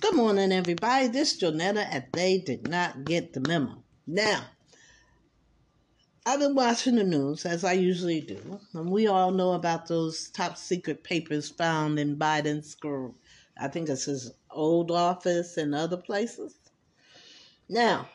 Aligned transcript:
Good 0.00 0.14
morning, 0.14 0.52
everybody. 0.52 1.08
This 1.08 1.34
is 1.34 1.42
Jonetta, 1.42 1.84
and 1.90 2.04
they 2.12 2.38
did 2.38 2.68
not 2.68 3.04
get 3.04 3.32
the 3.32 3.40
memo. 3.40 3.82
Now, 4.06 4.44
I've 6.24 6.38
been 6.38 6.54
watching 6.54 6.94
the 6.94 7.02
news 7.02 7.44
as 7.44 7.64
I 7.64 7.72
usually 7.72 8.20
do, 8.20 8.60
and 8.74 8.90
we 8.90 9.08
all 9.08 9.32
know 9.32 9.54
about 9.54 9.88
those 9.88 10.30
top 10.30 10.56
secret 10.56 11.02
papers 11.02 11.48
found 11.48 11.98
in 11.98 12.16
Biden's. 12.16 12.76
I 13.60 13.66
think 13.66 13.88
it's 13.88 14.04
his 14.04 14.30
old 14.52 14.92
office 14.92 15.56
and 15.56 15.74
other 15.74 15.96
places. 15.96 16.54
Now, 17.68 18.08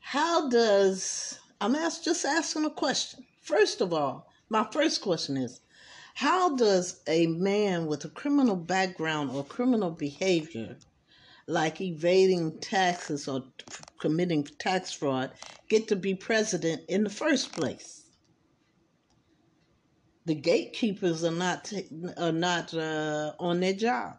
how 0.00 0.48
does 0.48 1.38
I'm 1.60 1.76
ask, 1.76 2.02
just 2.02 2.24
asking 2.24 2.64
a 2.64 2.70
question. 2.70 3.24
First 3.42 3.82
of 3.82 3.92
all, 3.92 4.28
my 4.48 4.66
first 4.72 5.00
question 5.00 5.36
is 5.36 5.61
how 6.14 6.56
does 6.56 7.00
a 7.06 7.26
man 7.26 7.86
with 7.86 8.04
a 8.04 8.08
criminal 8.08 8.56
background 8.56 9.30
or 9.30 9.44
criminal 9.44 9.90
behavior, 9.90 10.76
like 11.46 11.80
evading 11.80 12.58
taxes 12.60 13.26
or 13.28 13.44
committing 13.98 14.44
tax 14.58 14.92
fraud, 14.92 15.30
get 15.68 15.88
to 15.88 15.96
be 15.96 16.14
president 16.14 16.82
in 16.88 17.04
the 17.04 17.10
first 17.10 17.52
place? 17.52 18.04
The 20.24 20.34
gatekeepers 20.34 21.24
are 21.24 21.32
not 21.32 21.72
are 22.16 22.30
not 22.32 22.72
uh, 22.74 23.32
on 23.40 23.60
their 23.60 23.72
job. 23.72 24.18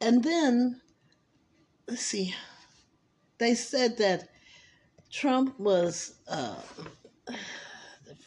And 0.00 0.22
then, 0.22 0.82
let's 1.88 2.02
see, 2.02 2.34
they 3.38 3.54
said 3.54 3.96
that 3.98 4.28
Trump 5.10 5.58
was. 5.58 6.16
Uh, 6.28 6.56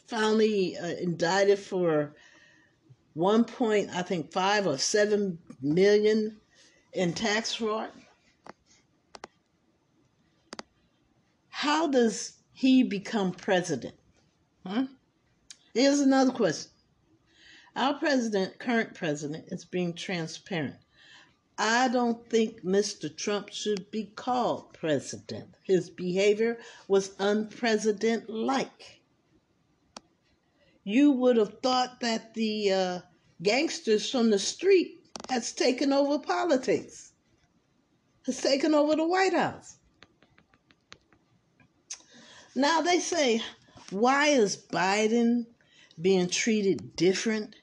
finally 0.09 0.75
uh, 0.77 0.87
indicted 0.87 1.59
for 1.59 2.15
one 3.13 3.43
point, 3.43 3.89
I 3.93 4.01
think 4.01 4.31
five 4.31 4.65
or 4.65 4.77
seven 4.77 5.37
million 5.61 6.37
in 6.93 7.13
tax 7.13 7.53
fraud. 7.53 7.91
How 11.49 11.87
does 11.87 12.33
he 12.53 12.81
become 12.83 13.31
president? 13.31 13.95
Huh? 14.65 14.87
Here's 15.73 15.99
another 15.99 16.31
question. 16.31 16.71
Our 17.75 17.93
president, 17.99 18.57
current 18.57 18.95
president, 18.95 19.45
is 19.49 19.65
being 19.65 19.93
transparent. 19.93 20.77
I 21.57 21.89
don't 21.89 22.27
think 22.29 22.63
Mr. 22.63 23.15
Trump 23.15 23.49
should 23.49 23.91
be 23.91 24.05
called 24.05 24.73
president. 24.73 25.55
His 25.63 25.89
behavior 25.89 26.57
was 26.87 27.09
unpresident 27.17 28.25
like 28.27 28.98
you 30.89 31.11
would 31.11 31.37
have 31.37 31.59
thought 31.59 31.99
that 31.99 32.33
the 32.33 32.73
uh, 32.73 32.99
gangsters 33.43 34.09
from 34.09 34.31
the 34.31 34.39
street 34.39 35.07
has 35.29 35.51
taken 35.51 35.93
over 35.93 36.17
politics, 36.17 37.11
has 38.25 38.41
taken 38.41 38.73
over 38.73 38.95
the 38.95 39.07
White 39.07 39.33
House. 39.33 39.77
Now 42.55 42.81
they 42.81 42.99
say, 42.99 43.43
why 43.91 44.29
is 44.29 44.57
Biden 44.57 45.45
being 46.01 46.27
treated 46.27 46.95
different 46.95 47.55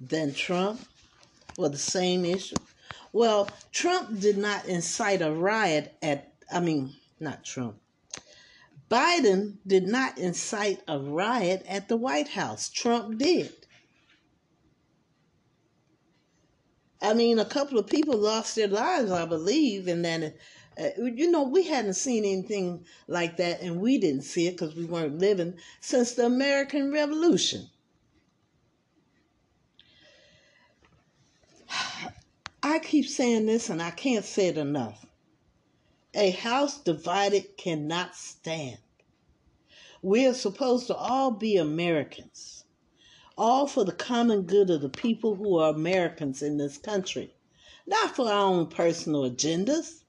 than 0.00 0.32
Trump 0.32 0.80
for 1.56 1.68
the 1.68 1.76
same 1.76 2.24
issue? 2.24 2.56
Well, 3.12 3.52
Trump 3.72 4.20
did 4.20 4.38
not 4.38 4.64
incite 4.64 5.20
a 5.20 5.30
riot 5.30 5.94
at, 6.00 6.32
I 6.50 6.60
mean, 6.60 6.94
not 7.18 7.44
Trump. 7.44 7.79
Biden 8.90 9.58
did 9.64 9.86
not 9.86 10.18
incite 10.18 10.82
a 10.88 10.98
riot 10.98 11.64
at 11.68 11.88
the 11.88 11.96
White 11.96 12.28
House. 12.28 12.68
Trump 12.68 13.18
did. 13.18 13.52
I 17.00 17.14
mean, 17.14 17.38
a 17.38 17.44
couple 17.44 17.78
of 17.78 17.86
people 17.86 18.18
lost 18.18 18.56
their 18.56 18.66
lives, 18.66 19.12
I 19.12 19.24
believe, 19.26 19.86
and 19.86 20.04
then, 20.04 20.34
uh, 20.76 20.88
you 20.98 21.30
know, 21.30 21.44
we 21.44 21.62
hadn't 21.64 21.94
seen 21.94 22.24
anything 22.24 22.84
like 23.06 23.36
that, 23.36 23.62
and 23.62 23.80
we 23.80 23.96
didn't 23.96 24.24
see 24.24 24.48
it 24.48 24.52
because 24.58 24.74
we 24.74 24.84
weren't 24.84 25.18
living 25.18 25.54
since 25.80 26.12
the 26.12 26.26
American 26.26 26.92
Revolution. 26.92 27.70
I 32.62 32.80
keep 32.80 33.06
saying 33.08 33.46
this, 33.46 33.70
and 33.70 33.80
I 33.80 33.92
can't 33.92 34.24
say 34.24 34.48
it 34.48 34.58
enough. 34.58 35.06
A 36.16 36.30
house 36.30 36.76
divided 36.76 37.56
cannot 37.56 38.16
stand. 38.16 38.78
We 40.02 40.26
are 40.26 40.34
supposed 40.34 40.88
to 40.88 40.96
all 40.96 41.30
be 41.30 41.56
Americans, 41.56 42.64
all 43.38 43.68
for 43.68 43.84
the 43.84 43.92
common 43.92 44.42
good 44.42 44.70
of 44.70 44.80
the 44.80 44.88
people 44.88 45.36
who 45.36 45.56
are 45.58 45.70
Americans 45.70 46.42
in 46.42 46.56
this 46.56 46.78
country, 46.78 47.36
not 47.86 48.16
for 48.16 48.26
our 48.26 48.46
own 48.46 48.66
personal 48.66 49.22
agendas. 49.22 50.02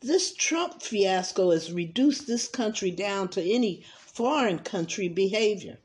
This 0.00 0.34
Trump 0.34 0.82
fiasco 0.82 1.52
has 1.52 1.70
reduced 1.70 2.26
this 2.26 2.48
country 2.48 2.90
down 2.90 3.28
to 3.28 3.42
any 3.42 3.84
foreign 4.00 4.58
country 4.58 5.06
behavior. 5.06 5.78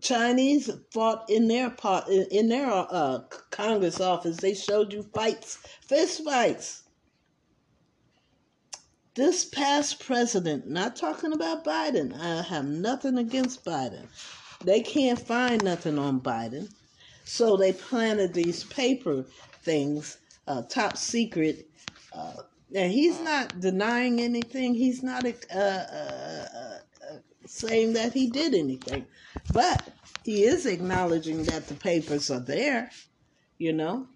Chinese 0.00 0.68
fought 0.90 1.30
in 1.30 1.46
their 1.46 1.70
part 1.70 2.08
in 2.08 2.48
their 2.48 2.70
uh, 2.70 3.20
Congress 3.52 4.00
office. 4.00 4.38
They 4.38 4.54
showed 4.54 4.92
you 4.92 5.04
fights, 5.04 5.58
fist 5.80 6.24
fights 6.24 6.82
this 9.14 9.44
past 9.44 10.00
president, 10.04 10.68
not 10.68 10.96
talking 10.96 11.32
about 11.32 11.64
Biden, 11.64 12.14
I 12.18 12.42
have 12.42 12.64
nothing 12.64 13.18
against 13.18 13.64
Biden. 13.64 14.06
They 14.64 14.80
can't 14.80 15.18
find 15.18 15.62
nothing 15.64 15.98
on 15.98 16.20
Biden. 16.20 16.72
So 17.24 17.56
they 17.56 17.72
planted 17.72 18.34
these 18.34 18.64
paper 18.64 19.24
things, 19.62 20.18
uh, 20.46 20.62
top 20.62 20.96
secret. 20.96 21.68
Uh, 22.12 22.34
and 22.74 22.92
he's 22.92 23.20
not 23.20 23.60
denying 23.60 24.20
anything. 24.20 24.74
He's 24.74 25.02
not 25.02 25.24
uh, 25.24 25.56
uh, 25.56 26.46
uh, 26.54 26.78
saying 27.46 27.94
that 27.94 28.12
he 28.12 28.28
did 28.28 28.54
anything. 28.54 29.06
But 29.52 29.92
he 30.24 30.44
is 30.44 30.66
acknowledging 30.66 31.44
that 31.44 31.66
the 31.66 31.74
papers 31.74 32.30
are 32.30 32.40
there, 32.40 32.90
you 33.58 33.72
know. 33.72 34.06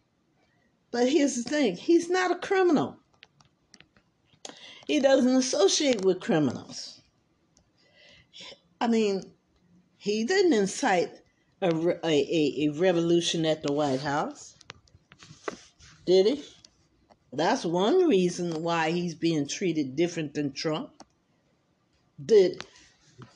But 0.90 1.08
here's 1.08 1.34
the 1.34 1.48
thing 1.48 1.76
he's 1.76 2.08
not 2.08 2.30
a 2.30 2.36
criminal. 2.36 2.98
He 4.86 5.00
doesn't 5.00 5.36
associate 5.36 6.04
with 6.04 6.20
criminals. 6.20 7.00
I 8.80 8.86
mean, 8.86 9.22
he 9.96 10.24
didn't 10.24 10.52
incite 10.52 11.10
a, 11.62 11.70
a, 12.04 12.66
a, 12.66 12.68
revolution 12.70 13.46
at 13.46 13.62
the 13.62 13.72
White 13.72 14.00
House, 14.00 14.56
did 16.04 16.26
he? 16.26 16.44
That's 17.32 17.64
one 17.64 18.06
reason 18.06 18.62
why 18.62 18.90
he's 18.90 19.14
being 19.14 19.48
treated 19.48 19.96
different 19.96 20.34
than 20.34 20.52
Trump. 20.52 20.90
Did 22.22 22.64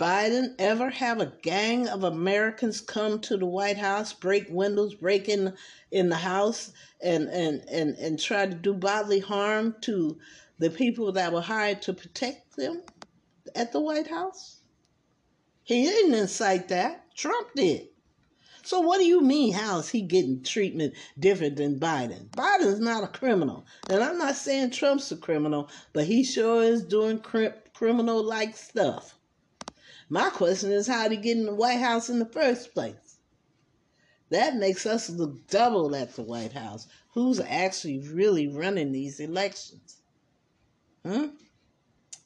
Biden 0.00 0.56
ever 0.58 0.90
have 0.90 1.20
a 1.20 1.32
gang 1.40 1.88
of 1.88 2.02
Americans 2.02 2.80
come 2.80 3.20
to 3.20 3.36
the 3.36 3.46
White 3.46 3.78
House, 3.78 4.12
break 4.12 4.48
windows, 4.50 4.96
break 4.96 5.28
in 5.28 5.56
in 5.92 6.08
the 6.08 6.16
house, 6.16 6.72
and 7.00 7.28
and 7.28 7.64
and, 7.68 7.96
and 7.96 8.18
try 8.18 8.46
to 8.46 8.54
do 8.54 8.74
bodily 8.74 9.20
harm 9.20 9.76
to 9.82 10.18
the 10.58 10.70
people 10.70 11.12
that 11.12 11.32
were 11.32 11.40
hired 11.40 11.80
to 11.82 11.92
protect 11.92 12.56
them 12.56 12.82
at 13.54 13.70
the 13.70 13.80
White 13.80 14.08
House? 14.08 14.62
He 15.62 15.84
didn't 15.84 16.14
incite 16.14 16.68
that. 16.68 17.14
Trump 17.14 17.48
did. 17.54 17.88
So 18.64 18.80
what 18.80 18.98
do 18.98 19.04
you 19.04 19.20
mean? 19.20 19.52
How 19.52 19.78
is 19.78 19.90
he 19.90 20.02
getting 20.02 20.42
treatment 20.42 20.94
different 21.18 21.54
than 21.54 21.78
Biden? 21.78 22.28
Biden's 22.30 22.80
not 22.80 23.04
a 23.04 23.08
criminal, 23.08 23.64
and 23.88 24.02
I'm 24.02 24.18
not 24.18 24.34
saying 24.34 24.70
Trump's 24.70 25.12
a 25.12 25.16
criminal, 25.16 25.70
but 25.92 26.06
he 26.06 26.24
sure 26.24 26.64
is 26.64 26.82
doing 26.82 27.20
criminal-like 27.20 28.56
stuff. 28.56 29.17
My 30.08 30.30
question 30.30 30.70
is, 30.72 30.86
how 30.86 31.08
did 31.08 31.16
he 31.18 31.22
get 31.22 31.36
in 31.36 31.44
the 31.44 31.54
White 31.54 31.80
House 31.80 32.08
in 32.08 32.18
the 32.18 32.26
first 32.26 32.72
place? 32.72 33.18
That 34.30 34.56
makes 34.56 34.86
us 34.86 35.10
look 35.10 35.46
double 35.48 35.94
at 35.94 36.14
the 36.14 36.22
White 36.22 36.52
House. 36.52 36.86
Who's 37.12 37.40
actually 37.40 37.98
really 37.98 38.46
running 38.46 38.92
these 38.92 39.20
elections? 39.20 39.96
Hmm? 41.04 41.26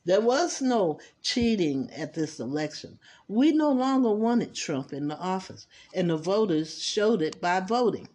There 0.05 0.21
was 0.21 0.61
no 0.61 0.99
cheating 1.23 1.91
at 1.91 2.15
this 2.15 2.41
election. 2.41 2.99
We 3.29 3.53
no 3.53 3.71
longer 3.71 4.11
wanted 4.11 4.55
Trump 4.55 4.93
in 4.93 5.09
the 5.09 5.19
office, 5.19 5.67
and 5.95 6.11
the 6.11 6.17
voters 6.17 6.83
showed 6.83 7.23
it 7.23 7.41
by 7.41 7.61
voting. 7.61 8.09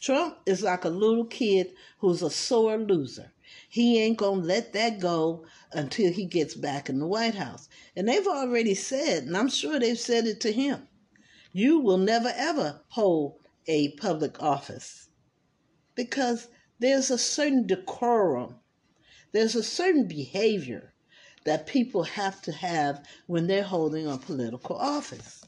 Trump 0.00 0.38
is 0.46 0.62
like 0.62 0.84
a 0.84 0.88
little 0.88 1.24
kid 1.24 1.72
who's 1.98 2.22
a 2.22 2.30
sore 2.30 2.76
loser. 2.76 3.32
He 3.68 3.98
ain't 3.98 4.18
going 4.18 4.42
to 4.42 4.46
let 4.46 4.72
that 4.74 5.00
go 5.00 5.46
until 5.72 6.12
he 6.12 6.26
gets 6.26 6.54
back 6.54 6.88
in 6.88 6.98
the 6.98 7.06
White 7.06 7.34
House. 7.34 7.68
And 7.96 8.08
they've 8.08 8.26
already 8.26 8.74
said, 8.74 9.24
and 9.24 9.36
I'm 9.36 9.48
sure 9.48 9.78
they've 9.80 9.98
said 9.98 10.26
it 10.26 10.40
to 10.42 10.52
him, 10.52 10.88
you 11.52 11.78
will 11.78 11.98
never 11.98 12.32
ever 12.36 12.82
hold 12.88 13.40
a 13.66 13.92
public 13.92 14.42
office 14.42 15.08
because 15.94 16.48
there's 16.78 17.10
a 17.10 17.18
certain 17.18 17.66
decorum 17.66 18.56
there's 19.32 19.54
a 19.54 19.62
certain 19.62 20.06
behavior 20.06 20.94
that 21.44 21.66
people 21.66 22.02
have 22.04 22.40
to 22.42 22.52
have 22.52 23.06
when 23.26 23.46
they're 23.46 23.62
holding 23.62 24.06
a 24.06 24.16
political 24.16 24.76
office. 24.76 25.44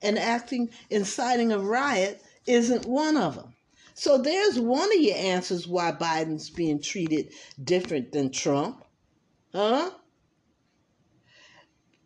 and 0.00 0.18
acting, 0.18 0.70
inciting 0.90 1.52
a 1.52 1.58
riot 1.58 2.22
isn't 2.46 2.86
one 2.86 3.16
of 3.16 3.36
them. 3.36 3.54
So 3.94 4.18
there's 4.18 4.58
one 4.58 4.90
of 4.92 5.00
your 5.00 5.16
answers 5.16 5.68
why 5.68 5.92
Biden's 5.92 6.50
being 6.50 6.80
treated 6.80 7.32
different 7.62 8.12
than 8.12 8.30
Trump. 8.30 8.84
Huh? 9.52 9.90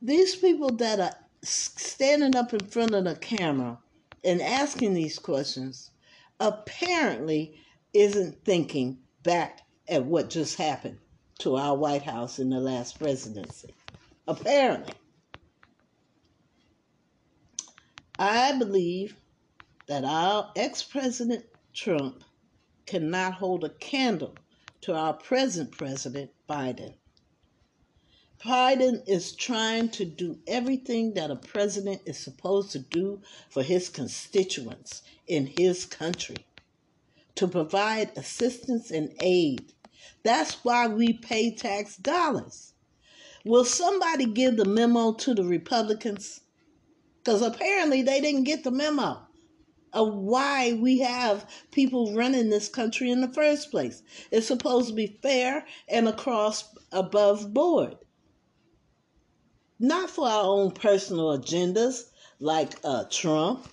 These 0.02 0.36
people 0.36 0.70
that 0.76 1.00
are 1.00 1.14
standing 1.42 2.34
up 2.34 2.52
in 2.52 2.60
front 2.60 2.94
of 2.94 3.04
the 3.04 3.14
camera 3.14 3.78
and 4.24 4.42
asking 4.42 4.94
these 4.94 5.18
questions 5.18 5.90
apparently 6.40 7.60
isn't 7.94 8.44
thinking 8.44 8.98
back 9.22 9.60
at 9.88 10.04
what 10.04 10.28
just 10.28 10.56
happened 10.56 10.98
to 11.38 11.56
our 11.56 11.76
White 11.76 12.02
House 12.02 12.38
in 12.38 12.50
the 12.50 12.60
last 12.60 12.98
presidency. 12.98 13.74
Apparently. 14.26 14.94
I 18.18 18.58
believe 18.58 19.16
that 19.86 20.04
our 20.04 20.50
ex 20.56 20.82
President 20.82 21.44
Trump 21.76 22.24
cannot 22.86 23.34
hold 23.34 23.62
a 23.62 23.68
candle 23.68 24.34
to 24.80 24.94
our 24.94 25.12
present 25.12 25.70
President 25.72 26.30
Biden. 26.48 26.94
Biden 28.42 29.06
is 29.06 29.32
trying 29.32 29.90
to 29.90 30.06
do 30.06 30.38
everything 30.46 31.12
that 31.14 31.30
a 31.30 31.36
president 31.36 32.00
is 32.06 32.18
supposed 32.18 32.70
to 32.72 32.78
do 32.78 33.20
for 33.50 33.62
his 33.62 33.90
constituents 33.90 35.02
in 35.26 35.52
his 35.58 35.84
country 35.84 36.46
to 37.34 37.46
provide 37.46 38.16
assistance 38.16 38.90
and 38.90 39.12
aid. 39.20 39.74
That's 40.22 40.64
why 40.64 40.88
we 40.88 41.12
pay 41.12 41.54
tax 41.54 41.98
dollars. 41.98 42.72
Will 43.44 43.66
somebody 43.66 44.24
give 44.24 44.56
the 44.56 44.64
memo 44.64 45.12
to 45.12 45.34
the 45.34 45.44
Republicans? 45.44 46.40
Because 47.18 47.42
apparently 47.42 48.00
they 48.00 48.22
didn't 48.22 48.44
get 48.44 48.64
the 48.64 48.70
memo 48.70 49.25
of 49.92 50.14
why 50.14 50.72
we 50.74 50.98
have 50.98 51.48
people 51.70 52.14
running 52.14 52.50
this 52.50 52.68
country 52.68 53.10
in 53.10 53.20
the 53.20 53.32
first 53.32 53.70
place. 53.70 54.02
It's 54.30 54.46
supposed 54.46 54.88
to 54.88 54.94
be 54.94 55.18
fair 55.22 55.64
and 55.88 56.08
across 56.08 56.74
above 56.92 57.52
board. 57.54 57.96
Not 59.78 60.10
for 60.10 60.26
our 60.26 60.44
own 60.44 60.70
personal 60.72 61.38
agendas 61.38 62.04
like 62.40 62.74
uh, 62.84 63.04
Trump. 63.10 63.68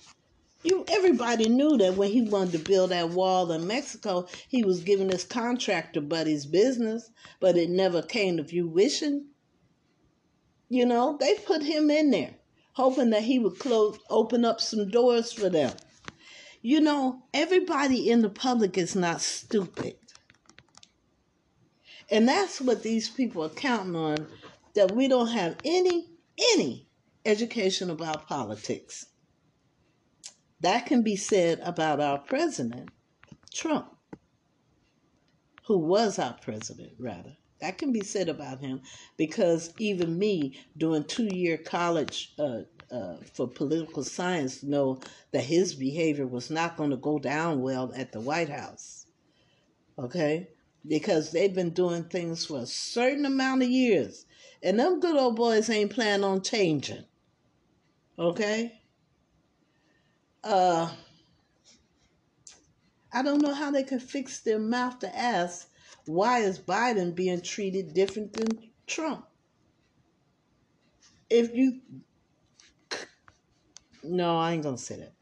You, 0.62 0.84
everybody 0.88 1.48
knew 1.48 1.76
that 1.78 1.96
when 1.96 2.10
he 2.10 2.22
wanted 2.22 2.52
to 2.52 2.58
build 2.58 2.90
that 2.90 3.10
wall 3.10 3.52
in 3.52 3.66
Mexico, 3.66 4.26
he 4.48 4.64
was 4.64 4.80
giving 4.80 5.10
his 5.10 5.24
contractor 5.24 6.00
buddies 6.00 6.46
business, 6.46 7.10
but 7.40 7.58
it 7.58 7.68
never 7.68 8.00
came 8.00 8.38
to 8.38 8.44
fruition. 8.44 9.28
You 10.70 10.86
know, 10.86 11.18
they 11.20 11.34
put 11.34 11.62
him 11.62 11.90
in 11.90 12.10
there, 12.10 12.34
hoping 12.72 13.10
that 13.10 13.24
he 13.24 13.38
would 13.38 13.58
close, 13.58 13.98
open 14.08 14.44
up 14.44 14.60
some 14.60 14.90
doors 14.90 15.32
for 15.32 15.50
them. 15.50 15.72
You 16.66 16.80
know, 16.80 17.24
everybody 17.34 18.08
in 18.08 18.22
the 18.22 18.30
public 18.30 18.78
is 18.78 18.96
not 18.96 19.20
stupid. 19.20 19.96
And 22.10 22.26
that's 22.26 22.58
what 22.58 22.82
these 22.82 23.10
people 23.10 23.44
are 23.44 23.50
counting 23.50 23.94
on 23.94 24.26
that 24.72 24.92
we 24.92 25.06
don't 25.06 25.28
have 25.28 25.58
any, 25.62 26.08
any 26.54 26.88
education 27.26 27.90
about 27.90 28.26
politics. 28.26 29.04
That 30.60 30.86
can 30.86 31.02
be 31.02 31.16
said 31.16 31.60
about 31.60 32.00
our 32.00 32.16
president, 32.16 32.88
Trump, 33.52 33.94
who 35.66 35.76
was 35.76 36.18
our 36.18 36.38
president, 36.40 36.92
rather. 36.98 37.36
That 37.60 37.76
can 37.76 37.92
be 37.92 38.02
said 38.02 38.30
about 38.30 38.60
him 38.60 38.80
because 39.18 39.74
even 39.78 40.18
me, 40.18 40.58
doing 40.78 41.04
two 41.04 41.28
year 41.30 41.58
college 41.58 42.32
uh, 42.38 42.60
uh, 42.90 43.16
for 43.32 43.46
political 43.46 44.02
science 44.02 44.62
know 44.62 45.00
that 45.32 45.44
his 45.44 45.74
behavior 45.74 46.26
was 46.26 46.50
not 46.50 46.76
going 46.76 46.90
to 46.90 46.96
go 46.96 47.18
down 47.18 47.60
well 47.60 47.92
at 47.96 48.12
the 48.12 48.20
White 48.20 48.48
House. 48.48 49.06
Okay? 49.98 50.48
Because 50.86 51.30
they've 51.30 51.54
been 51.54 51.70
doing 51.70 52.04
things 52.04 52.46
for 52.46 52.60
a 52.60 52.66
certain 52.66 53.24
amount 53.24 53.62
of 53.62 53.68
years. 53.68 54.26
And 54.62 54.78
them 54.78 55.00
good 55.00 55.16
old 55.16 55.36
boys 55.36 55.70
ain't 55.70 55.92
planning 55.92 56.24
on 56.24 56.42
changing. 56.42 57.04
Okay? 58.18 58.80
Uh, 60.42 60.90
I 63.12 63.22
don't 63.22 63.40
know 63.40 63.54
how 63.54 63.70
they 63.70 63.84
can 63.84 64.00
fix 64.00 64.40
their 64.40 64.58
mouth 64.58 64.98
to 65.00 65.16
ask 65.16 65.68
why 66.06 66.40
is 66.40 66.58
Biden 66.58 67.14
being 67.14 67.40
treated 67.40 67.94
different 67.94 68.34
than 68.34 68.70
Trump? 68.86 69.26
If 71.30 71.54
you 71.54 71.80
no, 74.04 74.38
I 74.38 74.52
ain't 74.52 74.62
gonna 74.62 74.78
say 74.78 74.96
that. 74.96 75.12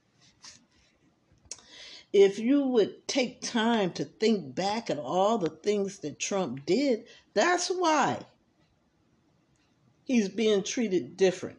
If 2.12 2.38
you 2.38 2.66
would 2.66 3.08
take 3.08 3.40
time 3.40 3.92
to 3.92 4.04
think 4.04 4.54
back 4.54 4.90
at 4.90 4.98
all 4.98 5.38
the 5.38 5.48
things 5.48 6.00
that 6.00 6.18
Trump 6.18 6.66
did, 6.66 7.04
that's 7.32 7.68
why 7.68 8.26
he's 10.04 10.28
being 10.28 10.62
treated 10.62 11.16
different. 11.16 11.58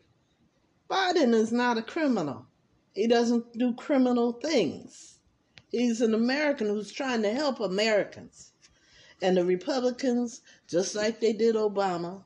Biden 0.90 1.34
is 1.34 1.52
not 1.52 1.80
a 1.80 1.82
criminal. 1.82 2.46
He 2.94 3.08
doesn't 3.08 3.58
do 3.58 3.74
criminal 3.74 4.34
things. 4.34 5.18
He's 5.72 6.02
an 6.02 6.14
American 6.14 6.68
who's 6.68 6.92
trying 6.92 7.24
to 7.24 7.34
help 7.34 7.60
Americans. 7.60 8.52
And 9.24 9.38
the 9.38 9.46
Republicans, 9.46 10.42
just 10.68 10.94
like 10.94 11.20
they 11.20 11.34
did 11.34 11.56
Obama, 11.56 12.24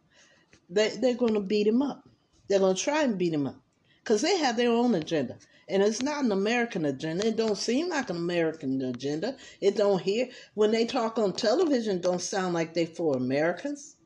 they, 0.69 0.89
they're 0.97 1.13
going 1.13 1.35
to 1.35 1.39
beat 1.39 1.67
him 1.67 1.81
up. 1.81 2.09
They're 2.49 2.59
going 2.59 2.75
to 2.75 2.81
try 2.81 3.03
and 3.03 3.17
beat 3.17 3.33
him 3.33 3.47
up 3.47 3.61
because 4.07 4.21
they 4.21 4.37
have 4.37 4.55
their 4.55 4.71
own 4.71 4.95
agenda. 4.95 5.35
And 5.67 5.83
it's 5.83 6.01
not 6.01 6.23
an 6.23 6.31
american 6.31 6.85
agenda. 6.85 7.27
It 7.27 7.35
don't 7.35 7.57
seem 7.57 7.89
like 7.89 8.09
an 8.09 8.15
american 8.15 8.81
agenda. 8.81 9.35
It 9.59 9.75
don't 9.75 10.01
hear 10.01 10.29
when 10.53 10.71
they 10.71 10.85
talk 10.85 11.19
on 11.19 11.33
television 11.33 11.99
don't 11.99 12.21
sound 12.21 12.53
like 12.53 12.73
they 12.73 12.85
for 12.85 13.17
americans. 13.17 13.97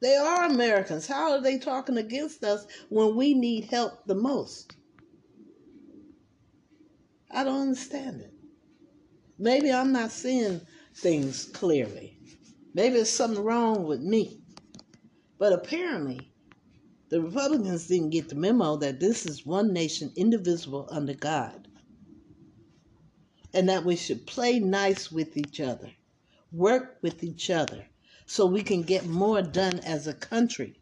They 0.00 0.16
are 0.16 0.46
americans. 0.46 1.06
How 1.06 1.30
are 1.30 1.40
they 1.40 1.56
talking 1.56 1.98
against 1.98 2.42
us 2.42 2.66
when 2.88 3.14
we 3.14 3.32
need 3.32 3.66
help 3.66 4.04
the 4.06 4.16
most? 4.16 4.74
I 7.30 7.44
don't 7.44 7.60
understand 7.60 8.22
it. 8.22 8.32
Maybe 9.38 9.70
i'm 9.72 9.92
not 9.92 10.10
seeing 10.10 10.62
things 10.96 11.44
clearly. 11.44 12.18
Maybe 12.74 12.96
there's 12.96 13.10
something 13.10 13.44
wrong 13.44 13.86
with 13.86 14.00
me. 14.00 14.40
But 15.38 15.52
apparently 15.52 16.32
the 17.08 17.20
Republicans 17.20 17.86
didn't 17.86 18.10
get 18.10 18.28
the 18.28 18.34
memo 18.34 18.76
that 18.76 18.98
this 18.98 19.26
is 19.26 19.46
one 19.46 19.72
nation 19.72 20.12
indivisible 20.16 20.88
under 20.90 21.14
God. 21.14 21.68
And 23.54 23.68
that 23.68 23.84
we 23.84 23.94
should 23.94 24.26
play 24.26 24.58
nice 24.58 25.12
with 25.12 25.36
each 25.36 25.60
other, 25.60 25.92
work 26.50 26.98
with 27.02 27.22
each 27.22 27.48
other, 27.48 27.86
so 28.26 28.44
we 28.44 28.62
can 28.62 28.82
get 28.82 29.06
more 29.06 29.40
done 29.40 29.78
as 29.80 30.08
a 30.08 30.14
country. 30.14 30.80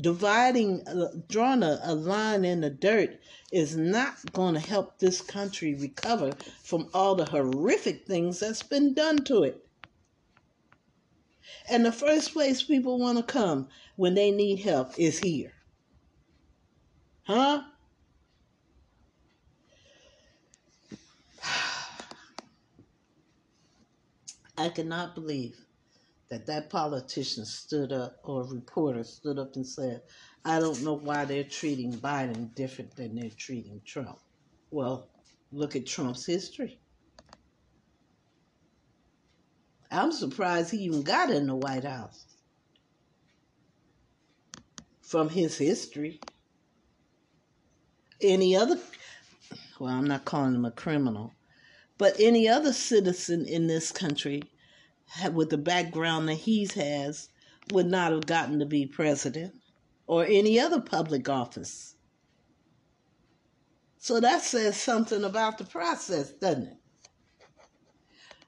Dividing, 0.00 0.86
uh, 0.86 1.08
drawing 1.28 1.64
a, 1.64 1.80
a 1.82 1.94
line 1.94 2.44
in 2.44 2.60
the 2.60 2.70
dirt 2.70 3.18
is 3.50 3.76
not 3.76 4.32
going 4.32 4.54
to 4.54 4.60
help 4.60 4.98
this 4.98 5.20
country 5.20 5.74
recover 5.74 6.32
from 6.62 6.88
all 6.94 7.16
the 7.16 7.24
horrific 7.24 8.06
things 8.06 8.38
that's 8.38 8.62
been 8.62 8.94
done 8.94 9.24
to 9.24 9.42
it. 9.42 9.66
And 11.68 11.84
the 11.84 11.92
first 11.92 12.32
place 12.32 12.62
people 12.62 13.00
want 13.00 13.18
to 13.18 13.24
come 13.24 13.68
when 13.96 14.14
they 14.14 14.30
need 14.30 14.60
help 14.60 14.96
is 14.96 15.18
here. 15.18 15.55
Huh? 17.26 17.62
I 24.56 24.68
cannot 24.68 25.16
believe 25.16 25.66
that 26.28 26.46
that 26.46 26.70
politician 26.70 27.44
stood 27.44 27.90
up 27.92 28.20
or 28.22 28.44
reporter 28.44 29.02
stood 29.02 29.40
up 29.40 29.56
and 29.56 29.66
said, 29.66 30.02
I 30.44 30.60
don't 30.60 30.84
know 30.84 30.94
why 30.94 31.24
they're 31.24 31.42
treating 31.42 31.92
Biden 31.94 32.54
different 32.54 32.94
than 32.94 33.16
they're 33.16 33.30
treating 33.36 33.80
Trump. 33.84 34.20
Well, 34.70 35.08
look 35.50 35.74
at 35.74 35.86
Trump's 35.86 36.26
history. 36.26 36.78
I'm 39.90 40.12
surprised 40.12 40.70
he 40.70 40.78
even 40.78 41.02
got 41.02 41.30
in 41.30 41.48
the 41.48 41.56
White 41.56 41.84
House 41.84 42.24
from 45.02 45.28
his 45.28 45.58
history 45.58 46.20
any 48.20 48.56
other, 48.56 48.78
well, 49.78 49.92
I'm 49.92 50.06
not 50.06 50.24
calling 50.24 50.54
him 50.54 50.64
a 50.64 50.70
criminal, 50.70 51.34
but 51.98 52.18
any 52.18 52.48
other 52.48 52.72
citizen 52.72 53.46
in 53.46 53.66
this 53.66 53.92
country 53.92 54.42
with 55.32 55.50
the 55.50 55.58
background 55.58 56.28
that 56.28 56.34
he 56.34 56.68
has 56.74 57.28
would 57.72 57.86
not 57.86 58.12
have 58.12 58.26
gotten 58.26 58.58
to 58.58 58.66
be 58.66 58.86
president 58.86 59.54
or 60.06 60.24
any 60.24 60.58
other 60.58 60.80
public 60.80 61.28
office. 61.28 61.96
So 63.98 64.20
that 64.20 64.42
says 64.42 64.76
something 64.76 65.24
about 65.24 65.58
the 65.58 65.64
process, 65.64 66.30
doesn't 66.30 66.68
it? 66.68 66.76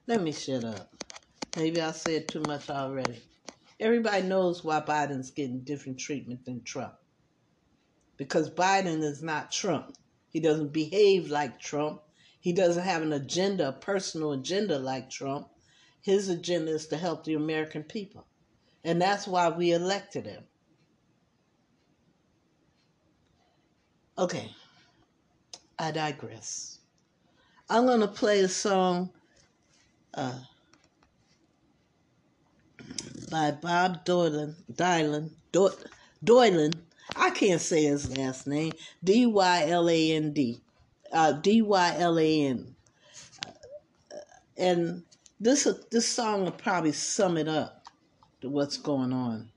Let 0.07 0.23
me 0.23 0.33
shut 0.33 0.65
up. 0.65 0.93
Maybe 1.57 1.81
I 1.81 1.91
said 1.91 2.29
too 2.29 2.41
much 2.41 2.71
already. 2.71 3.21
Everybody 3.81 4.23
knows 4.23 4.63
why 4.63 4.81
Biden's 4.81 5.31
getting 5.31 5.61
different 5.65 5.99
treatment 5.99 6.45
than 6.45 6.63
Trump 6.63 6.95
because 8.19 8.51
Biden 8.51 9.03
is 9.03 9.23
not 9.23 9.51
Trump. 9.51 9.97
He 10.29 10.41
doesn't 10.41 10.73
behave 10.73 11.31
like 11.31 11.59
Trump. 11.59 12.03
He 12.39 12.53
doesn't 12.53 12.85
have 12.85 13.01
an 13.01 13.15
agenda, 13.15 13.69
a 13.69 13.73
personal 13.73 14.33
agenda 14.33 14.79
like 14.79 15.09
Trump. 15.09 15.49
His 16.03 16.29
agenda 16.29 16.73
is 16.73 16.87
to 16.89 16.99
help 16.99 17.25
the 17.25 17.35
American 17.35 17.85
people. 17.85 18.27
And 18.85 19.01
that's 19.01 19.27
why 19.27 19.49
we 19.49 19.73
elected 19.73 20.27
him. 20.27 20.45
Okay, 24.19 24.51
I 25.79 25.93
digress. 25.93 26.79
I'm 27.71 27.87
going 27.87 28.01
to 28.01 28.09
play 28.09 28.41
a 28.41 28.49
song 28.49 29.11
uh, 30.15 30.41
by 33.31 33.53
Bob 33.53 34.05
Doylan, 34.05 34.55
Dylan, 34.73 35.31
Doylan. 36.25 36.75
Can't 37.39 37.61
say 37.61 37.85
his 37.85 38.19
last 38.19 38.49
name. 38.49 38.73
D 39.05 39.25
Y 39.25 39.67
L 39.69 39.89
A 39.89 40.13
N 40.13 40.33
D. 40.33 40.61
Uh, 41.13 41.31
D 41.31 41.63
Y 41.63 41.95
L 41.97 42.19
A 42.19 42.47
N. 42.47 42.75
And 44.57 45.05
this 45.39 45.69
this 45.93 46.09
song 46.09 46.43
will 46.43 46.51
probably 46.51 46.91
sum 46.91 47.37
it 47.37 47.47
up 47.47 47.85
to 48.41 48.49
what's 48.49 48.77
going 48.77 49.13
on. 49.13 49.51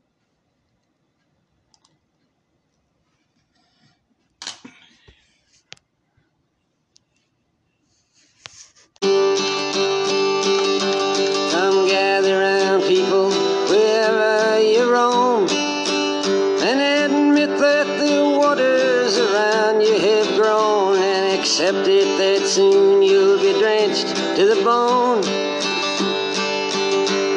Accept 21.61 21.87
it 21.87 22.17
that 22.17 22.47
soon 22.47 23.03
you'll 23.03 23.37
be 23.37 23.53
drenched 23.59 24.07
to 24.35 24.45
the 24.47 24.59
bone. 24.63 25.21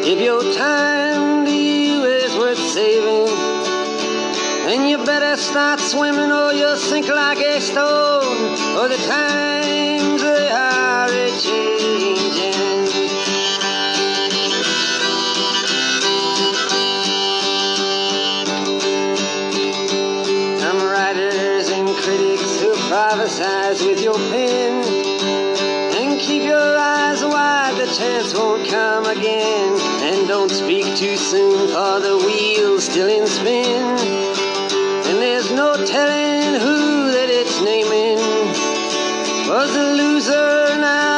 If 0.03 0.19
your 0.19 0.43
time 0.55 1.45
to 1.45 1.53
you 1.53 2.05
is 2.05 2.35
worth 2.39 2.57
saving, 2.57 3.27
then 4.65 4.89
you 4.89 5.05
better 5.05 5.37
start 5.37 5.79
swimming 5.79 6.33
or 6.33 6.55
you'll 6.55 6.77
sink 6.77 7.09
like 7.09 7.39
a 7.39 7.61
stone. 7.61 8.57
For 8.75 8.89
the 8.89 8.97
times 8.97 10.23
they 10.23 10.49
are 10.49 11.09
a 11.11 11.29
changing. 11.43 11.84
Chance 27.97 28.35
won't 28.35 28.67
come 28.69 29.07
again. 29.07 29.79
And 30.03 30.27
don't 30.27 30.51
speak 30.51 30.85
too 30.97 31.17
soon, 31.17 31.69
for 31.69 32.01
the 32.01 32.17
wheel's 32.27 32.85
still 32.85 33.09
in 33.09 33.27
spin. 33.27 33.99
And 35.09 35.19
there's 35.23 35.51
no 35.53 35.77
telling 35.87 36.61
who 36.61 37.13
that 37.13 37.29
it's 37.31 37.61
naming. 37.63 38.19
Was 39.49 39.73
the 39.75 39.85
loser 39.95 40.81
now 40.81 41.14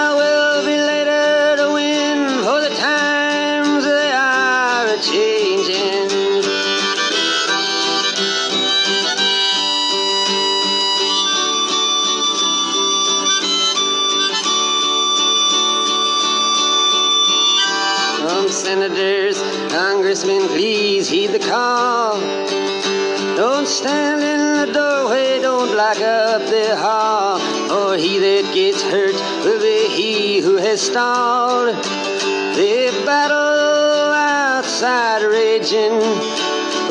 up 26.37 26.51
the 26.51 26.77
hall. 26.77 27.39
For 27.69 27.97
he 27.97 28.19
that 28.19 28.53
gets 28.53 28.83
hurt 28.83 29.15
will 29.45 29.61
be 29.61 29.89
he 29.89 30.41
who 30.41 30.57
has 30.57 30.83
stalled. 30.83 31.75
The 32.55 33.03
battle 33.07 34.13
outside 34.13 35.23
raging 35.23 35.97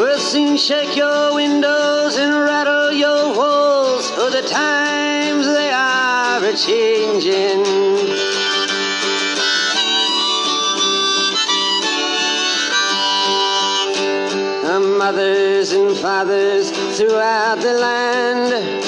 will 0.01 0.17
soon 0.17 0.57
shake 0.57 0.95
your 0.95 1.35
windows 1.35 2.17
and 2.17 2.33
rattle 2.33 2.91
your 2.91 3.35
walls. 3.37 4.09
For 4.11 4.31
the 4.31 4.41
times 4.41 5.45
they 5.45 5.71
are 5.71 6.43
a 6.43 6.55
changing. 6.55 7.63
the 14.65 14.79
mothers 14.79 15.71
and 15.71 15.95
fathers 15.95 16.71
throughout 16.97 17.59
the 17.59 17.73
land. 17.73 18.84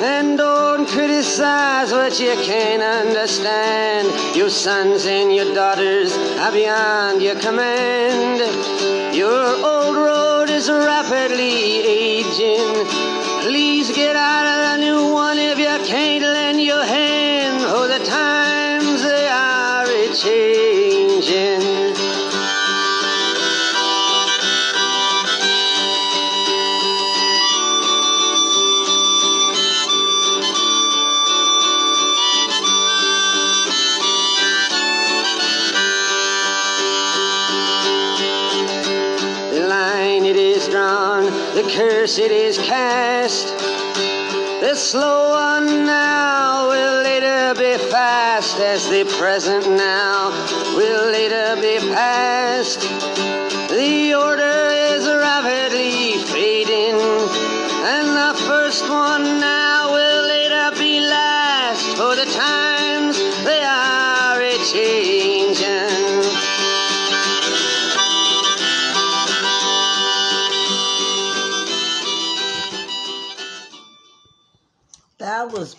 And 0.00 0.38
don't 0.38 0.86
criticize 0.86 1.90
what 1.90 2.20
you 2.20 2.34
can't 2.44 2.82
understand. 2.82 4.36
Your 4.36 4.48
sons 4.48 5.06
and 5.06 5.34
your 5.34 5.52
daughters 5.54 6.16
are 6.38 6.52
beyond 6.52 7.20
your 7.20 7.34
command. 7.34 8.38
Your 9.14 9.44
old 9.66 9.96
road 9.96 10.50
is 10.50 10.70
rapidly 10.70 11.82
aging. 11.82 12.86
Please 13.42 13.90
get 13.92 14.14
out 14.14 14.47
cast. 42.68 43.48
The 44.60 44.74
slow 44.74 45.30
one 45.30 45.86
now 45.86 46.68
will 46.68 47.02
later 47.02 47.54
be 47.54 47.78
fast, 47.90 48.58
as 48.60 48.88
the 48.90 49.04
present 49.18 49.66
now 49.70 50.30
will 50.76 51.10
later 51.10 51.56
be 51.56 51.78
past. 51.94 52.80
The 53.70 54.14
order 54.14 54.58
is 54.92 55.06
rapidly 55.08 56.18
fading, 56.32 57.00
and 57.94 58.08
the 58.22 58.34
first 58.46 58.82
one 58.90 59.40
now 59.40 59.67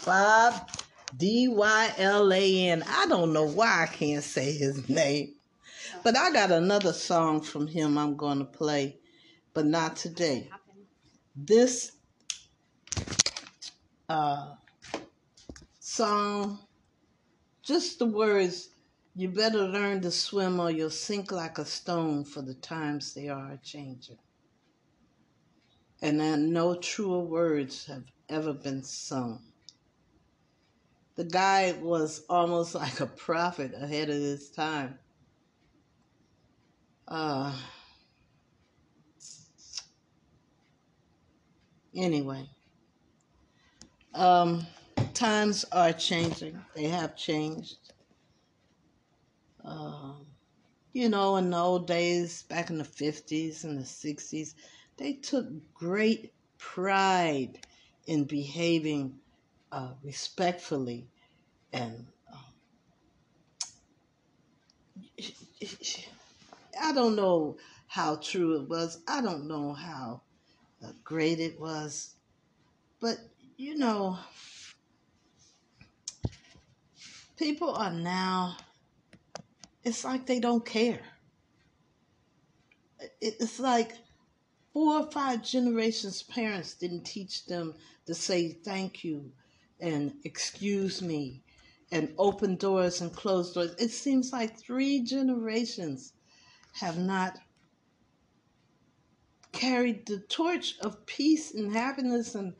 Bob 0.09 0.67
D 1.15 1.47
Y 1.47 1.93
L 1.99 2.33
A 2.33 2.67
N. 2.69 2.83
I 2.87 3.05
don't 3.05 3.31
know 3.31 3.45
why 3.45 3.83
I 3.83 3.85
can't 3.85 4.23
say 4.23 4.51
his 4.53 4.89
name. 5.01 5.35
But 6.03 6.17
I 6.17 6.31
got 6.31 6.49
another 6.49 6.93
song 6.93 7.41
from 7.41 7.67
him 7.67 7.95
I'm 7.95 8.17
going 8.17 8.39
to 8.39 8.45
play, 8.45 8.97
but 9.53 9.67
not 9.67 9.97
today. 9.97 10.49
This 11.35 11.91
uh, 14.09 14.55
song, 15.79 16.57
just 17.61 17.99
the 17.99 18.07
words, 18.07 18.69
you 19.15 19.29
better 19.29 19.67
learn 19.67 20.01
to 20.01 20.09
swim 20.09 20.59
or 20.59 20.71
you'll 20.71 20.89
sink 20.89 21.31
like 21.31 21.59
a 21.59 21.65
stone, 21.65 22.23
for 22.23 22.41
the 22.41 22.55
times 22.55 23.13
they 23.13 23.29
are 23.29 23.59
changing. 23.61 24.17
And 26.01 26.19
then 26.19 26.51
no 26.51 26.73
truer 26.73 27.19
words 27.19 27.85
have 27.85 28.05
ever 28.27 28.53
been 28.53 28.81
sung. 28.81 29.43
The 31.19 31.25
guy 31.25 31.73
was 31.81 32.23
almost 32.29 32.75
like 32.83 33.01
a 33.01 33.05
prophet 33.05 33.73
ahead 33.75 34.09
of 34.09 34.15
his 34.15 34.51
time. 34.51 34.97
Uh, 37.05 37.53
anyway, 41.93 42.47
um, 44.13 44.65
times 45.13 45.65
are 45.73 45.91
changing. 45.91 46.57
They 46.73 46.85
have 46.85 47.17
changed. 47.17 47.91
Um, 49.65 50.25
you 50.93 51.09
know, 51.09 51.35
in 51.35 51.49
the 51.49 51.57
old 51.57 51.85
days, 51.85 52.43
back 52.43 52.69
in 52.69 52.77
the 52.77 52.85
50s 52.85 53.65
and 53.65 53.77
the 53.77 53.83
60s, 53.83 54.53
they 54.95 55.15
took 55.15 55.47
great 55.73 56.31
pride 56.57 57.59
in 58.07 58.23
behaving 58.23 59.19
uh, 59.71 59.91
respectfully 60.03 61.07
and 61.71 62.07
um, 62.33 62.39
I 66.81 66.93
don't 66.93 67.15
know 67.15 67.57
how 67.87 68.15
true 68.15 68.61
it 68.61 68.69
was. 68.69 69.01
I 69.07 69.21
don't 69.21 69.47
know 69.47 69.73
how 69.73 70.21
uh, 70.83 70.91
great 71.03 71.39
it 71.39 71.59
was. 71.59 72.15
But, 72.99 73.17
you 73.57 73.77
know, 73.77 74.17
people 77.37 77.73
are 77.73 77.91
now, 77.91 78.57
it's 79.83 80.03
like 80.03 80.25
they 80.25 80.39
don't 80.39 80.65
care. 80.65 81.01
It's 83.21 83.59
like 83.59 83.93
four 84.73 84.99
or 84.99 85.11
five 85.11 85.43
generations' 85.43 86.23
parents 86.23 86.73
didn't 86.73 87.05
teach 87.05 87.45
them 87.45 87.73
to 88.05 88.13
say 88.13 88.51
thank 88.51 89.03
you 89.03 89.31
and 89.79 90.13
excuse 90.23 91.01
me 91.01 91.43
and 91.91 92.13
open 92.17 92.55
doors 92.55 93.01
and 93.01 93.13
close 93.13 93.53
doors. 93.53 93.75
It 93.79 93.89
seems 93.91 94.31
like 94.31 94.59
three 94.59 95.01
generations 95.01 96.13
have 96.73 96.97
not 96.97 97.37
carried 99.51 100.05
the 100.05 100.19
torch 100.19 100.75
of 100.81 101.05
peace 101.05 101.53
and 101.53 101.73
happiness 101.73 102.35
and 102.35 102.53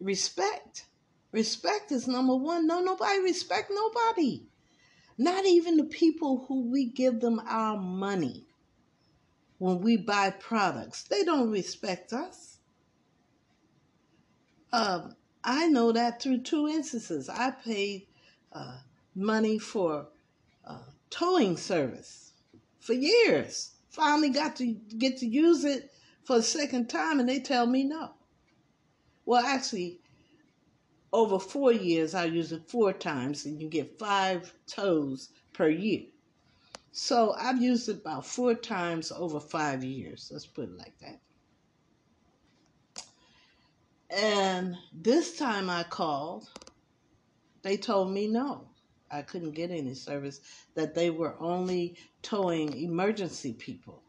respect. 0.00 0.86
Respect 1.32 1.92
is 1.92 2.08
number 2.08 2.34
one. 2.34 2.66
No, 2.66 2.80
nobody 2.80 3.20
respect 3.20 3.70
nobody. 3.72 4.46
Not 5.18 5.44
even 5.44 5.76
the 5.76 5.84
people 5.84 6.46
who 6.48 6.70
we 6.70 6.86
give 6.86 7.20
them 7.20 7.40
our 7.46 7.76
money 7.76 8.46
when 9.58 9.80
we 9.80 9.98
buy 9.98 10.30
products. 10.30 11.02
They 11.02 11.22
don't 11.24 11.50
respect 11.50 12.14
us. 12.14 12.58
Um, 14.72 15.14
I 15.42 15.68
know 15.68 15.92
that 15.92 16.20
through 16.20 16.42
two 16.42 16.68
instances. 16.68 17.28
I 17.28 17.50
paid 17.50 18.06
uh, 18.52 18.78
money 19.14 19.58
for 19.58 20.08
uh, 20.66 20.82
towing 21.08 21.56
service 21.56 22.32
for 22.80 22.92
years. 22.92 23.72
Finally 23.88 24.30
got 24.30 24.56
to 24.56 24.66
get 24.98 25.18
to 25.18 25.26
use 25.26 25.64
it 25.64 25.92
for 26.24 26.36
the 26.36 26.42
second 26.42 26.88
time, 26.88 27.20
and 27.20 27.28
they 27.28 27.40
tell 27.40 27.66
me 27.66 27.84
no. 27.84 28.12
Well, 29.24 29.44
actually, 29.44 30.00
over 31.12 31.38
four 31.38 31.72
years, 31.72 32.14
I 32.14 32.24
use 32.26 32.52
it 32.52 32.68
four 32.68 32.92
times, 32.92 33.46
and 33.46 33.60
you 33.60 33.68
get 33.68 33.98
five 33.98 34.52
tows 34.66 35.30
per 35.52 35.68
year. 35.68 36.02
So 36.92 37.34
I've 37.38 37.62
used 37.62 37.88
it 37.88 38.00
about 38.02 38.26
four 38.26 38.54
times 38.54 39.12
over 39.12 39.40
five 39.40 39.84
years. 39.84 40.30
Let's 40.32 40.46
put 40.46 40.68
it 40.68 40.76
like 40.76 40.98
that. 41.00 41.20
And 44.10 44.76
this 44.92 45.36
time 45.36 45.70
I 45.70 45.84
called, 45.84 46.48
they 47.62 47.76
told 47.76 48.12
me 48.12 48.26
no. 48.26 48.68
I 49.10 49.22
couldn't 49.22 49.52
get 49.52 49.70
any 49.70 49.94
service, 49.94 50.40
that 50.74 50.94
they 50.94 51.10
were 51.10 51.36
only 51.40 51.96
towing 52.22 52.72
emergency 52.72 53.52
people. 53.52 54.02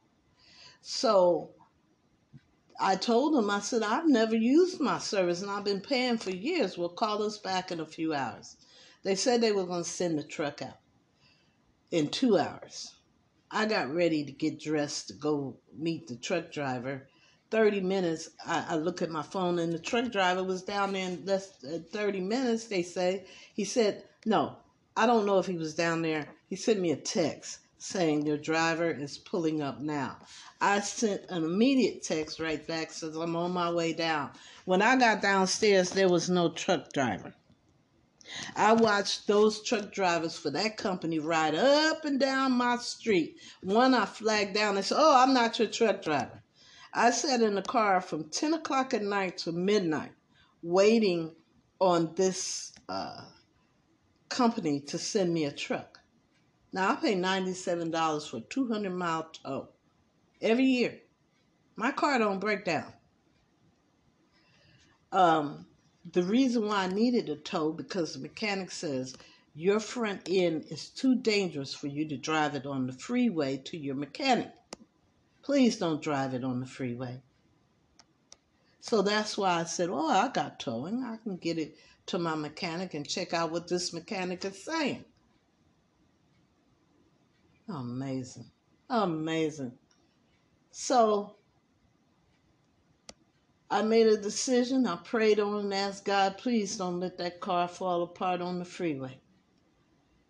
So 0.82 1.52
I 2.80 2.96
told 2.96 3.36
them, 3.36 3.50
I 3.50 3.60
said, 3.60 3.84
I've 3.84 4.08
never 4.08 4.36
used 4.36 4.80
my 4.80 5.00
service 5.00 5.42
and 5.42 5.52
I've 5.52 5.64
been 5.64 5.82
paying 5.82 6.18
for 6.18 6.32
years. 6.32 6.78
Well, 6.78 6.90
call 6.90 7.24
us 7.24 7.38
back 7.38 7.72
in 7.72 7.80
a 7.80 7.86
few 7.86 8.14
hours. 8.14 8.58
They 9.04 9.16
said 9.16 9.42
they 9.42 9.52
were 9.52 9.66
going 9.66 9.84
to 9.84 9.90
send 9.90 10.18
the 10.18 10.24
truck 10.24 10.62
out 10.62 10.78
in 11.92 12.10
two 12.10 12.38
hours. 12.38 12.96
I 13.52 13.66
got 13.66 13.94
ready 13.94 14.24
to 14.24 14.32
get 14.32 14.60
dressed 14.60 15.10
to 15.10 15.14
go 15.14 15.58
meet 15.78 16.08
the 16.08 16.16
truck 16.16 16.52
driver. 16.52 17.08
30 17.52 17.82
minutes, 17.82 18.30
I, 18.46 18.66
I 18.70 18.76
look 18.76 19.02
at 19.02 19.12
my 19.12 19.22
phone 19.22 19.60
and 19.60 19.74
the 19.74 19.80
truck 19.80 20.12
driver 20.12 20.44
was 20.44 20.64
down 20.64 20.94
there 20.94 21.10
in 21.10 21.26
less 21.26 21.50
than 21.58 21.84
30 21.84 22.22
minutes, 22.22 22.66
they 22.66 22.82
say. 22.82 23.26
He 23.54 23.66
said, 23.66 24.06
No, 24.26 24.56
I 24.96 25.06
don't 25.06 25.26
know 25.26 25.38
if 25.38 25.46
he 25.46 25.58
was 25.58 25.76
down 25.76 26.02
there. 26.02 26.28
He 26.48 26.56
sent 26.56 26.80
me 26.80 26.92
a 26.92 26.96
text 26.96 27.60
saying 27.78 28.26
your 28.26 28.38
driver 28.38 28.92
is 28.92 29.18
pulling 29.18 29.62
up 29.62 29.80
now. 29.80 30.18
I 30.62 30.80
sent 30.82 31.24
an 31.30 31.44
immediate 31.44 32.04
text 32.04 32.40
right 32.40 32.66
back 32.68 32.92
says 32.92 33.16
I'm 33.16 33.36
on 33.36 33.52
my 33.52 33.72
way 33.72 33.94
down. 33.94 34.32
When 34.66 34.82
I 34.82 34.96
got 34.96 35.22
downstairs, 35.22 35.90
there 35.90 36.10
was 36.10 36.30
no 36.30 36.52
truck 36.52 36.94
driver. 36.94 37.34
I 38.56 38.74
watched 38.74 39.28
those 39.28 39.62
truck 39.64 39.92
drivers 39.92 40.38
for 40.38 40.52
that 40.52 40.78
company 40.78 41.20
ride 41.20 41.56
up 41.56 42.06
and 42.06 42.20
down 42.20 42.54
my 42.54 42.78
street. 42.78 43.38
One 43.62 43.94
I 43.94 44.06
flagged 44.06 44.54
down 44.54 44.78
and 44.78 44.86
said, 44.86 44.98
Oh, 45.00 45.22
I'm 45.22 45.34
not 45.34 45.60
your 45.60 45.68
truck 45.68 46.04
driver. 46.04 46.41
I 46.94 47.12
sat 47.12 47.42
in 47.42 47.56
the 47.56 47.62
car 47.62 48.02
from 48.02 48.30
10 48.30 48.54
o'clock 48.56 48.94
at 48.94 49.02
night 49.02 49.38
to 49.40 49.52
midnight 49.52 50.12
waiting 50.62 51.34
on 51.80 52.14
this 52.16 52.74
uh, 52.90 53.22
company 54.30 54.82
to 54.82 54.98
send 54.98 55.34
me 55.34 55.46
a 55.46 55.52
truck. 55.52 56.00
Now, 56.74 56.92
I 56.92 56.96
pay 56.96 57.16
$97 57.16 58.30
for 58.30 58.42
200 58.42 58.90
mile 58.90 59.30
tow 59.44 59.70
every 60.42 60.66
year. 60.66 61.00
My 61.76 61.92
car 61.92 62.20
don't 62.20 62.40
break 62.40 62.66
down. 62.66 62.92
Um, 65.12 65.66
the 66.12 66.24
reason 66.24 66.68
why 66.68 66.84
I 66.84 66.88
needed 66.88 67.30
a 67.30 67.36
tow 67.36 67.72
because 67.72 68.14
the 68.14 68.20
mechanic 68.20 68.72
says 68.72 69.16
your 69.54 69.80
front 69.80 70.28
end 70.30 70.66
is 70.70 70.90
too 70.90 71.16
dangerous 71.16 71.74
for 71.74 71.88
you 71.88 72.08
to 72.10 72.18
drive 72.18 72.56
it 72.56 72.66
on 72.66 72.88
the 72.88 72.94
freeway 72.94 73.58
to 73.66 73.78
your 73.78 73.96
mechanic. 73.96 74.52
Please 75.52 75.76
don't 75.76 76.02
drive 76.02 76.34
it 76.34 76.46
on 76.46 76.62
the 76.62 76.66
freeway. 76.66 77.22
So 78.80 79.02
that's 79.02 79.38
why 79.38 79.60
I 79.60 79.66
said, 79.66 79.90
Oh, 79.92 80.08
I 80.08 80.30
got 80.30 80.62
towing. 80.62 81.04
I 81.04 81.18
can 81.18 81.36
get 81.36 81.58
it 81.58 81.76
to 82.06 82.18
my 82.18 82.36
mechanic 82.36 82.94
and 82.94 83.06
check 83.06 83.34
out 83.34 83.52
what 83.52 83.68
this 83.68 83.92
mechanic 83.92 84.46
is 84.46 84.64
saying. 84.64 85.04
Amazing. 87.68 88.50
Amazing. 88.90 89.74
So 90.72 91.36
I 93.70 93.82
made 93.82 94.08
a 94.08 94.16
decision. 94.16 94.88
I 94.88 94.96
prayed 94.96 95.42
on 95.42 95.60
and 95.60 95.74
asked 95.74 96.06
God, 96.06 96.38
please 96.38 96.78
don't 96.78 97.02
let 97.02 97.18
that 97.18 97.42
car 97.42 97.68
fall 97.68 98.04
apart 98.04 98.40
on 98.40 98.58
the 98.58 98.64
freeway. 98.64 99.20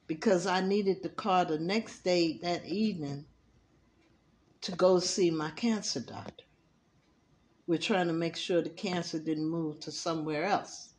Because 0.08 0.48
I 0.48 0.62
needed 0.62 1.04
the 1.04 1.10
car 1.10 1.46
the 1.46 1.60
next 1.60 2.00
day, 2.00 2.40
that 2.42 2.66
evening, 2.66 3.26
to 4.62 4.72
go 4.74 5.00
see 5.00 5.32
my 5.32 5.50
cancer 5.52 6.00
doctor. 6.00 6.46
We're 7.68 7.80
trying 7.80 8.08
to 8.08 8.14
make 8.14 8.36
sure 8.36 8.62
the 8.62 8.70
cancer 8.70 9.20
didn't 9.20 9.50
move 9.50 9.80
to 9.82 9.92
somewhere 9.92 10.46
else. 10.46 10.90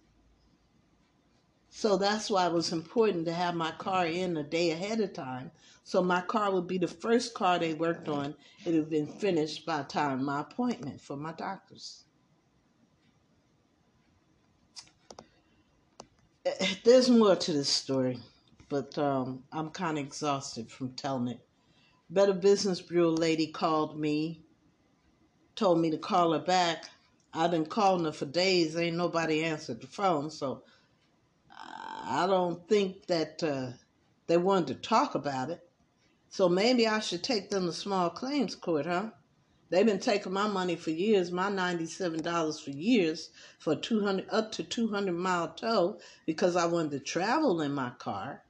So 1.70 1.96
that's 1.96 2.30
why 2.30 2.46
it 2.46 2.52
was 2.52 2.72
important 2.72 3.24
to 3.26 3.32
have 3.32 3.54
my 3.54 3.70
car 3.72 4.06
in 4.06 4.36
a 4.36 4.42
day 4.42 4.70
ahead 4.72 5.00
of 5.00 5.14
time. 5.14 5.50
So 5.84 6.02
my 6.02 6.20
car 6.20 6.52
would 6.52 6.66
be 6.66 6.78
the 6.78 6.86
first 6.86 7.34
car 7.34 7.58
they 7.58 7.74
worked 7.74 8.08
on. 8.08 8.34
It 8.64 8.70
would 8.70 8.74
have 8.74 8.90
been 8.90 9.06
finished 9.06 9.64
by 9.64 9.82
time 9.84 10.24
my 10.24 10.42
appointment 10.42 11.00
for 11.00 11.16
my 11.16 11.32
doctors. 11.32 12.04
there's 16.84 17.08
more 17.08 17.36
to 17.36 17.52
this 17.52 17.68
story, 17.68 18.18
but 18.68 18.96
um, 18.98 19.44
I'm 19.52 19.70
kind 19.70 19.98
of 19.98 20.04
exhausted 20.04 20.70
from 20.70 20.92
telling 20.92 21.28
it. 21.28 21.40
Better 22.12 22.34
Business 22.34 22.82
Bureau 22.82 23.08
lady 23.08 23.46
called 23.46 23.98
me, 23.98 24.44
told 25.56 25.78
me 25.78 25.90
to 25.92 25.96
call 25.96 26.34
her 26.34 26.38
back. 26.38 26.90
I've 27.32 27.52
been 27.52 27.64
calling 27.64 28.04
her 28.04 28.12
for 28.12 28.26
days. 28.26 28.76
Ain't 28.76 28.98
nobody 28.98 29.42
answered 29.42 29.80
the 29.80 29.86
phone, 29.86 30.30
so 30.30 30.62
I 31.50 32.26
don't 32.26 32.68
think 32.68 33.06
that 33.06 33.42
uh, 33.42 33.68
they 34.26 34.36
wanted 34.36 34.66
to 34.66 34.88
talk 34.88 35.14
about 35.14 35.48
it. 35.48 35.66
So 36.28 36.50
maybe 36.50 36.86
I 36.86 37.00
should 37.00 37.24
take 37.24 37.48
them 37.48 37.64
to 37.64 37.72
small 37.72 38.10
claims 38.10 38.56
court, 38.56 38.84
huh? 38.84 39.12
They've 39.70 39.86
been 39.86 39.98
taking 39.98 40.34
my 40.34 40.48
money 40.48 40.76
for 40.76 40.90
years, 40.90 41.32
my 41.32 41.48
$97 41.50 42.62
for 42.62 42.70
years 42.72 43.30
for 43.58 43.74
200 43.74 44.26
up 44.30 44.52
to 44.52 44.62
200 44.62 45.12
mile 45.12 45.48
tow 45.54 45.98
because 46.26 46.56
I 46.56 46.66
wanted 46.66 46.90
to 46.90 47.00
travel 47.00 47.62
in 47.62 47.72
my 47.72 47.88
car. 47.98 48.42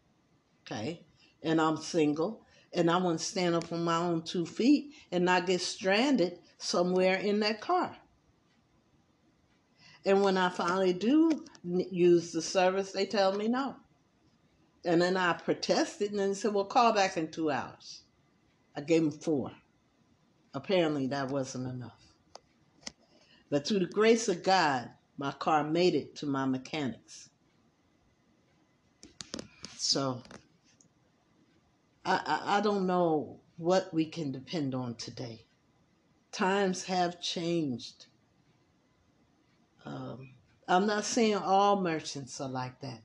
Okay? 0.66 1.04
And 1.44 1.60
I'm 1.60 1.76
single 1.76 2.44
and 2.74 2.90
I 2.90 2.96
want 2.96 3.18
to 3.18 3.24
stand 3.24 3.54
up 3.54 3.72
on 3.72 3.84
my 3.84 3.96
own 3.96 4.22
two 4.22 4.46
feet 4.46 4.94
and 5.10 5.24
not 5.24 5.46
get 5.46 5.60
stranded 5.60 6.38
somewhere 6.58 7.16
in 7.16 7.40
that 7.40 7.60
car. 7.60 7.96
And 10.04 10.22
when 10.22 10.36
I 10.36 10.48
finally 10.48 10.92
do 10.92 11.44
use 11.62 12.32
the 12.32 12.42
service, 12.42 12.92
they 12.92 13.06
tell 13.06 13.36
me 13.36 13.48
no. 13.48 13.76
And 14.84 15.00
then 15.00 15.16
I 15.16 15.32
protested 15.34 16.10
and 16.10 16.18
then 16.18 16.34
said, 16.34 16.54
well, 16.54 16.64
call 16.64 16.92
back 16.92 17.16
in 17.16 17.30
two 17.30 17.50
hours. 17.50 18.02
I 18.74 18.80
gave 18.80 19.02
them 19.02 19.10
four. 19.12 19.52
Apparently, 20.54 21.06
that 21.08 21.28
wasn't 21.28 21.68
enough. 21.68 22.02
But 23.48 23.66
through 23.66 23.80
the 23.80 23.86
grace 23.86 24.28
of 24.28 24.42
God, 24.42 24.90
my 25.18 25.30
car 25.32 25.62
made 25.62 25.94
it 25.94 26.16
to 26.16 26.26
my 26.26 26.46
mechanics. 26.46 27.28
So, 29.76 30.22
I, 32.04 32.20
I, 32.24 32.58
I 32.58 32.60
don't 32.60 32.86
know 32.86 33.40
what 33.56 33.92
we 33.92 34.06
can 34.06 34.32
depend 34.32 34.74
on 34.74 34.94
today. 34.96 35.46
Times 36.32 36.84
have 36.84 37.20
changed. 37.20 38.06
Um, 39.84 40.30
I'm 40.68 40.86
not 40.86 41.04
saying 41.04 41.36
all 41.36 41.80
merchants 41.80 42.40
are 42.40 42.48
like 42.48 42.80
that, 42.80 43.02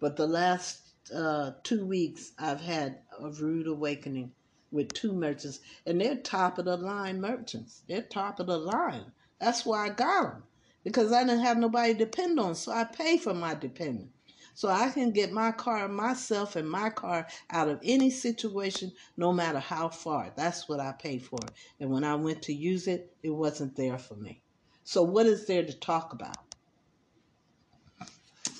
but 0.00 0.16
the 0.16 0.26
last 0.26 0.80
uh, 1.14 1.52
two 1.62 1.86
weeks 1.86 2.32
I've 2.38 2.60
had 2.60 2.98
a 3.20 3.30
rude 3.30 3.66
awakening 3.66 4.32
with 4.70 4.92
two 4.92 5.12
merchants, 5.12 5.60
and 5.86 6.00
they're 6.00 6.16
top 6.16 6.58
of 6.58 6.64
the 6.64 6.76
line 6.76 7.20
merchants. 7.20 7.82
They're 7.88 8.02
top 8.02 8.40
of 8.40 8.48
the 8.48 8.58
line. 8.58 9.12
That's 9.40 9.64
why 9.64 9.86
I 9.86 9.90
got 9.90 10.22
them 10.24 10.42
because 10.84 11.12
I 11.12 11.24
didn't 11.24 11.44
have 11.44 11.58
nobody 11.58 11.92
to 11.92 11.98
depend 11.98 12.38
on, 12.38 12.54
so 12.54 12.72
I 12.72 12.84
pay 12.84 13.16
for 13.16 13.34
my 13.34 13.54
dependent. 13.54 14.10
So 14.54 14.68
I 14.68 14.90
can 14.90 15.10
get 15.10 15.32
my 15.32 15.50
car, 15.50 15.88
myself, 15.88 16.54
and 16.54 16.68
my 16.68 16.88
car 16.88 17.26
out 17.50 17.68
of 17.68 17.80
any 17.82 18.08
situation, 18.08 18.92
no 19.16 19.32
matter 19.32 19.58
how 19.58 19.88
far. 19.88 20.32
That's 20.36 20.68
what 20.68 20.78
I 20.78 20.92
pay 20.92 21.18
for. 21.18 21.40
And 21.80 21.90
when 21.90 22.04
I 22.04 22.14
went 22.14 22.42
to 22.42 22.54
use 22.54 22.86
it, 22.86 23.16
it 23.22 23.30
wasn't 23.30 23.76
there 23.76 23.98
for 23.98 24.14
me. 24.14 24.42
So 24.84 25.02
what 25.02 25.26
is 25.26 25.46
there 25.46 25.64
to 25.64 25.78
talk 25.80 26.12
about? 26.12 26.36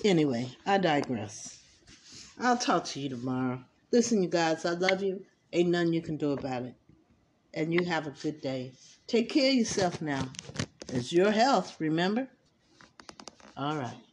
Anyway, 0.03 0.51
I 0.65 0.77
digress. 0.79 1.59
I'll 2.39 2.57
talk 2.57 2.83
to 2.85 2.99
you 2.99 3.09
tomorrow. 3.09 3.63
Listen, 3.91 4.21
you 4.21 4.29
guys, 4.29 4.65
I 4.65 4.71
love 4.71 5.01
you. 5.01 5.23
Ain't 5.53 5.69
nothing 5.69 5.93
you 5.93 6.01
can 6.01 6.17
do 6.17 6.33
about 6.33 6.63
it. 6.63 6.75
And 7.53 7.73
you 7.73 7.85
have 7.85 8.05
a 8.05 8.11
good 8.11 8.41
day. 8.41 8.73
Take 9.07 9.29
care 9.29 9.49
of 9.49 9.55
yourself 9.55 10.01
now. 10.01 10.27
It's 10.89 11.13
your 11.13 11.31
health, 11.31 11.77
remember? 11.79 12.27
All 13.55 13.77
right. 13.77 14.04